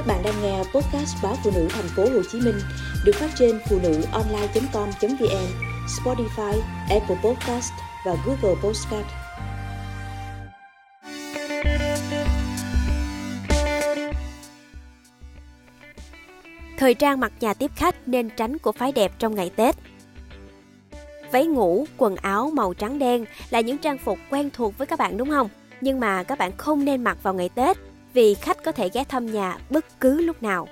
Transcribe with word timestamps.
Các 0.00 0.06
bạn 0.06 0.22
đang 0.24 0.42
nghe 0.42 0.58
podcast 0.58 1.22
báo 1.22 1.36
phụ 1.44 1.50
nữ 1.54 1.68
thành 1.70 1.88
phố 1.96 2.02
Hồ 2.02 2.22
Chí 2.32 2.40
Minh 2.40 2.54
được 3.04 3.12
phát 3.14 3.30
trên 3.38 3.60
phụ 3.68 3.78
nữ 3.82 4.02
online.com.vn, 4.12 5.46
Spotify, 5.86 6.60
Apple 6.90 7.16
Podcast 7.24 7.72
và 8.06 8.16
Google 8.26 8.60
Podcast. 8.62 9.06
Thời 16.78 16.94
trang 16.94 17.20
mặc 17.20 17.32
nhà 17.40 17.54
tiếp 17.54 17.70
khách 17.76 18.08
nên 18.08 18.30
tránh 18.36 18.58
của 18.58 18.72
phái 18.72 18.92
đẹp 18.92 19.12
trong 19.18 19.34
ngày 19.34 19.50
Tết. 19.56 19.76
Váy 21.32 21.46
ngủ, 21.46 21.86
quần 21.96 22.16
áo 22.16 22.50
màu 22.54 22.74
trắng 22.74 22.98
đen 22.98 23.24
là 23.50 23.60
những 23.60 23.78
trang 23.78 23.98
phục 23.98 24.18
quen 24.30 24.50
thuộc 24.52 24.78
với 24.78 24.86
các 24.86 24.98
bạn 24.98 25.16
đúng 25.16 25.30
không? 25.30 25.48
Nhưng 25.80 26.00
mà 26.00 26.22
các 26.22 26.38
bạn 26.38 26.52
không 26.56 26.84
nên 26.84 27.04
mặc 27.04 27.18
vào 27.22 27.34
ngày 27.34 27.48
Tết 27.48 27.89
vì 28.12 28.34
khách 28.34 28.64
có 28.64 28.72
thể 28.72 28.88
ghé 28.94 29.04
thăm 29.04 29.26
nhà 29.26 29.58
bất 29.70 30.00
cứ 30.00 30.20
lúc 30.20 30.42
nào. 30.42 30.68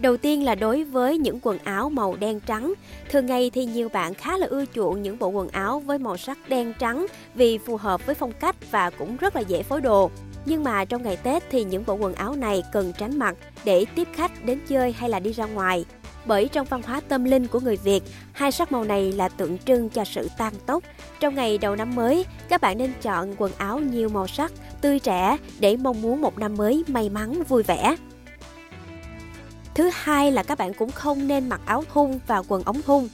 Đầu 0.00 0.16
tiên 0.16 0.44
là 0.44 0.54
đối 0.54 0.84
với 0.84 1.18
những 1.18 1.38
quần 1.42 1.58
áo 1.58 1.90
màu 1.90 2.16
đen 2.16 2.40
trắng. 2.40 2.74
Thường 3.10 3.26
ngày 3.26 3.50
thì 3.50 3.64
nhiều 3.64 3.88
bạn 3.88 4.14
khá 4.14 4.38
là 4.38 4.46
ưa 4.46 4.64
chuộng 4.74 5.02
những 5.02 5.18
bộ 5.18 5.28
quần 5.28 5.48
áo 5.48 5.80
với 5.80 5.98
màu 5.98 6.16
sắc 6.16 6.38
đen 6.48 6.72
trắng 6.78 7.06
vì 7.34 7.58
phù 7.58 7.76
hợp 7.76 8.06
với 8.06 8.14
phong 8.14 8.32
cách 8.32 8.56
và 8.70 8.90
cũng 8.90 9.16
rất 9.16 9.36
là 9.36 9.42
dễ 9.42 9.62
phối 9.62 9.80
đồ. 9.80 10.10
Nhưng 10.44 10.64
mà 10.64 10.84
trong 10.84 11.02
ngày 11.02 11.16
Tết 11.16 11.42
thì 11.50 11.64
những 11.64 11.84
bộ 11.86 11.94
quần 11.94 12.14
áo 12.14 12.36
này 12.36 12.62
cần 12.72 12.92
tránh 12.98 13.18
mặc 13.18 13.36
để 13.64 13.84
tiếp 13.94 14.08
khách 14.14 14.44
đến 14.44 14.60
chơi 14.68 14.92
hay 14.92 15.10
là 15.10 15.20
đi 15.20 15.32
ra 15.32 15.46
ngoài. 15.46 15.84
Bởi 16.24 16.48
trong 16.48 16.66
văn 16.66 16.82
hóa 16.82 17.00
tâm 17.08 17.24
linh 17.24 17.46
của 17.46 17.60
người 17.60 17.76
Việt, 17.76 18.02
hai 18.32 18.52
sắc 18.52 18.72
màu 18.72 18.84
này 18.84 19.12
là 19.12 19.28
tượng 19.28 19.58
trưng 19.58 19.88
cho 19.88 20.04
sự 20.04 20.28
tan 20.38 20.52
tốc. 20.66 20.84
Trong 21.20 21.34
ngày 21.34 21.58
đầu 21.58 21.76
năm 21.76 21.94
mới, 21.94 22.26
các 22.48 22.60
bạn 22.60 22.78
nên 22.78 22.92
chọn 23.02 23.34
quần 23.38 23.52
áo 23.56 23.78
nhiều 23.78 24.08
màu 24.08 24.26
sắc, 24.26 24.52
tươi 24.80 24.98
trẻ 24.98 25.36
để 25.60 25.76
mong 25.76 26.02
muốn 26.02 26.20
một 26.20 26.38
năm 26.38 26.54
mới 26.56 26.84
may 26.88 27.08
mắn, 27.08 27.42
vui 27.48 27.62
vẻ. 27.62 27.96
Thứ 29.74 29.90
hai 29.94 30.32
là 30.32 30.42
các 30.42 30.58
bạn 30.58 30.74
cũng 30.74 30.90
không 30.90 31.28
nên 31.28 31.48
mặc 31.48 31.60
áo 31.64 31.84
thun 31.92 32.18
và 32.26 32.42
quần 32.48 32.62
ống 32.62 32.82
thun. 32.82 33.08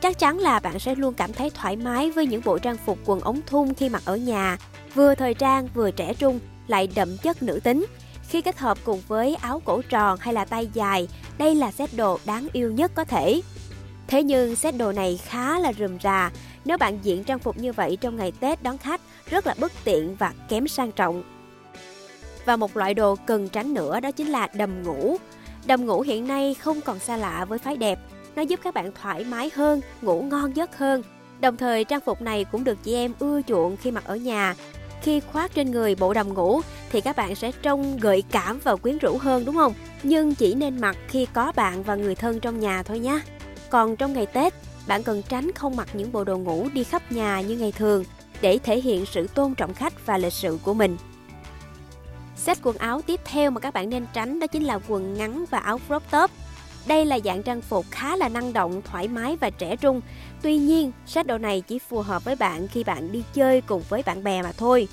Chắc 0.00 0.18
chắn 0.18 0.38
là 0.38 0.60
bạn 0.60 0.78
sẽ 0.78 0.94
luôn 0.94 1.14
cảm 1.14 1.32
thấy 1.32 1.50
thoải 1.50 1.76
mái 1.76 2.10
với 2.10 2.26
những 2.26 2.42
bộ 2.44 2.58
trang 2.58 2.76
phục 2.86 2.98
quần 3.04 3.20
ống 3.20 3.40
thun 3.46 3.74
khi 3.74 3.88
mặc 3.88 4.02
ở 4.04 4.16
nhà, 4.16 4.58
vừa 4.94 5.14
thời 5.14 5.34
trang 5.34 5.68
vừa 5.74 5.90
trẻ 5.90 6.14
trung, 6.14 6.40
lại 6.66 6.88
đậm 6.94 7.16
chất 7.16 7.42
nữ 7.42 7.60
tính. 7.64 7.86
Khi 8.32 8.42
kết 8.42 8.58
hợp 8.58 8.78
cùng 8.84 9.02
với 9.08 9.34
áo 9.34 9.62
cổ 9.64 9.82
tròn 9.88 10.18
hay 10.20 10.34
là 10.34 10.44
tay 10.44 10.68
dài, 10.72 11.08
đây 11.38 11.54
là 11.54 11.70
set 11.70 11.90
đồ 11.96 12.18
đáng 12.26 12.48
yêu 12.52 12.72
nhất 12.72 12.92
có 12.94 13.04
thể. 13.04 13.40
Thế 14.06 14.22
nhưng 14.22 14.56
set 14.56 14.76
đồ 14.76 14.92
này 14.92 15.20
khá 15.24 15.58
là 15.58 15.72
rườm 15.72 15.98
rà, 16.02 16.30
nếu 16.64 16.78
bạn 16.78 16.98
diện 17.02 17.24
trang 17.24 17.38
phục 17.38 17.58
như 17.58 17.72
vậy 17.72 17.98
trong 18.00 18.16
ngày 18.16 18.32
Tết 18.40 18.62
đón 18.62 18.78
khách 18.78 19.00
rất 19.30 19.46
là 19.46 19.54
bất 19.58 19.72
tiện 19.84 20.16
và 20.16 20.32
kém 20.48 20.68
sang 20.68 20.92
trọng. 20.92 21.22
Và 22.44 22.56
một 22.56 22.76
loại 22.76 22.94
đồ 22.94 23.16
cần 23.26 23.48
tránh 23.48 23.74
nữa 23.74 24.00
đó 24.00 24.10
chính 24.10 24.28
là 24.28 24.48
đầm 24.54 24.82
ngủ. 24.82 25.16
Đầm 25.66 25.86
ngủ 25.86 26.00
hiện 26.00 26.26
nay 26.26 26.54
không 26.54 26.80
còn 26.80 26.98
xa 26.98 27.16
lạ 27.16 27.44
với 27.48 27.58
phái 27.58 27.76
đẹp, 27.76 27.98
nó 28.36 28.42
giúp 28.42 28.60
các 28.62 28.74
bạn 28.74 28.92
thoải 29.02 29.24
mái 29.24 29.50
hơn, 29.54 29.80
ngủ 30.02 30.22
ngon 30.22 30.56
giấc 30.56 30.78
hơn. 30.78 31.02
Đồng 31.40 31.56
thời 31.56 31.84
trang 31.84 32.00
phục 32.00 32.22
này 32.22 32.44
cũng 32.44 32.64
được 32.64 32.78
chị 32.82 32.94
em 32.94 33.12
ưa 33.18 33.42
chuộng 33.42 33.76
khi 33.76 33.90
mặc 33.90 34.04
ở 34.06 34.16
nhà. 34.16 34.54
Khi 35.02 35.20
khoác 35.20 35.54
trên 35.54 35.70
người 35.70 35.94
bộ 35.94 36.14
đầm 36.14 36.34
ngủ 36.34 36.60
thì 36.92 37.00
các 37.00 37.16
bạn 37.16 37.34
sẽ 37.34 37.52
trông 37.62 37.96
gợi 37.96 38.22
cảm 38.30 38.60
và 38.64 38.76
quyến 38.76 38.98
rũ 38.98 39.18
hơn 39.18 39.44
đúng 39.44 39.54
không? 39.54 39.74
Nhưng 40.02 40.34
chỉ 40.34 40.54
nên 40.54 40.80
mặc 40.80 40.96
khi 41.08 41.26
có 41.32 41.52
bạn 41.56 41.82
và 41.82 41.94
người 41.94 42.14
thân 42.14 42.40
trong 42.40 42.60
nhà 42.60 42.82
thôi 42.82 42.98
nhé. 42.98 43.20
Còn 43.70 43.96
trong 43.96 44.12
ngày 44.12 44.26
Tết, 44.26 44.54
bạn 44.86 45.02
cần 45.02 45.22
tránh 45.28 45.52
không 45.52 45.76
mặc 45.76 45.88
những 45.92 46.12
bộ 46.12 46.24
đồ 46.24 46.38
ngủ 46.38 46.68
đi 46.72 46.84
khắp 46.84 47.12
nhà 47.12 47.40
như 47.40 47.56
ngày 47.56 47.72
thường 47.72 48.04
để 48.40 48.58
thể 48.58 48.80
hiện 48.80 49.06
sự 49.06 49.26
tôn 49.26 49.54
trọng 49.54 49.74
khách 49.74 50.06
và 50.06 50.18
lịch 50.18 50.32
sự 50.32 50.58
của 50.62 50.74
mình. 50.74 50.96
Set 52.36 52.58
quần 52.62 52.76
áo 52.76 53.00
tiếp 53.06 53.20
theo 53.24 53.50
mà 53.50 53.60
các 53.60 53.74
bạn 53.74 53.90
nên 53.90 54.06
tránh 54.12 54.40
đó 54.40 54.46
chính 54.46 54.64
là 54.64 54.78
quần 54.88 55.14
ngắn 55.14 55.44
và 55.50 55.58
áo 55.58 55.80
crop 55.88 56.02
top. 56.10 56.30
Đây 56.86 57.04
là 57.04 57.18
dạng 57.24 57.42
trang 57.42 57.60
phục 57.60 57.86
khá 57.90 58.16
là 58.16 58.28
năng 58.28 58.52
động, 58.52 58.82
thoải 58.82 59.08
mái 59.08 59.36
và 59.36 59.50
trẻ 59.50 59.76
trung. 59.76 60.00
Tuy 60.42 60.56
nhiên, 60.56 60.92
set 61.06 61.26
đồ 61.26 61.38
này 61.38 61.60
chỉ 61.60 61.78
phù 61.78 62.00
hợp 62.00 62.24
với 62.24 62.36
bạn 62.36 62.68
khi 62.68 62.84
bạn 62.84 63.12
đi 63.12 63.22
chơi 63.34 63.60
cùng 63.60 63.82
với 63.88 64.02
bạn 64.06 64.24
bè 64.24 64.42
mà 64.42 64.52
thôi. 64.52 64.88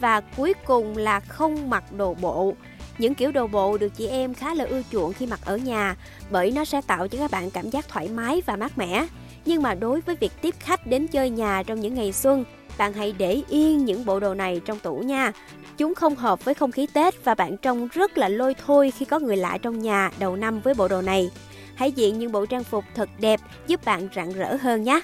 Và 0.00 0.20
cuối 0.20 0.54
cùng 0.66 0.96
là 0.96 1.20
không 1.20 1.70
mặc 1.70 1.92
đồ 1.92 2.14
bộ. 2.14 2.54
Những 2.98 3.14
kiểu 3.14 3.32
đồ 3.32 3.46
bộ 3.46 3.78
được 3.78 3.88
chị 3.96 4.06
em 4.06 4.34
khá 4.34 4.54
là 4.54 4.64
ưa 4.64 4.82
chuộng 4.92 5.12
khi 5.12 5.26
mặc 5.26 5.40
ở 5.44 5.56
nhà 5.56 5.96
bởi 6.30 6.50
nó 6.50 6.64
sẽ 6.64 6.80
tạo 6.86 7.08
cho 7.08 7.18
các 7.18 7.30
bạn 7.30 7.50
cảm 7.50 7.70
giác 7.70 7.88
thoải 7.88 8.08
mái 8.08 8.42
và 8.46 8.56
mát 8.56 8.78
mẻ. 8.78 9.06
Nhưng 9.44 9.62
mà 9.62 9.74
đối 9.74 10.00
với 10.00 10.16
việc 10.16 10.32
tiếp 10.42 10.54
khách 10.58 10.86
đến 10.86 11.06
chơi 11.06 11.30
nhà 11.30 11.62
trong 11.66 11.80
những 11.80 11.94
ngày 11.94 12.12
xuân, 12.12 12.44
bạn 12.78 12.92
hãy 12.92 13.14
để 13.18 13.42
yên 13.48 13.84
những 13.84 14.04
bộ 14.04 14.20
đồ 14.20 14.34
này 14.34 14.60
trong 14.64 14.78
tủ 14.78 14.96
nha. 14.96 15.32
Chúng 15.78 15.94
không 15.94 16.14
hợp 16.14 16.44
với 16.44 16.54
không 16.54 16.72
khí 16.72 16.86
Tết 16.92 17.24
và 17.24 17.34
bạn 17.34 17.56
trông 17.56 17.88
rất 17.92 18.18
là 18.18 18.28
lôi 18.28 18.54
thôi 18.66 18.92
khi 18.98 19.04
có 19.04 19.18
người 19.18 19.36
lạ 19.36 19.58
trong 19.62 19.78
nhà 19.82 20.10
đầu 20.18 20.36
năm 20.36 20.60
với 20.60 20.74
bộ 20.74 20.88
đồ 20.88 21.02
này. 21.02 21.30
Hãy 21.74 21.92
diện 21.92 22.18
những 22.18 22.32
bộ 22.32 22.46
trang 22.46 22.64
phục 22.64 22.84
thật 22.94 23.08
đẹp 23.18 23.40
giúp 23.66 23.84
bạn 23.84 24.08
rạng 24.16 24.32
rỡ 24.32 24.56
hơn 24.60 24.82
nhé. 24.82 25.00